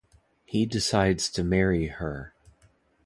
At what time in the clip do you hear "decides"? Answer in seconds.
0.65-1.29